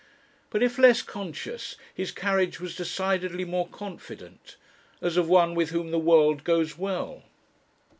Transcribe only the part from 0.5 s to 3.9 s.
if less conscious, his carriage was decidedly more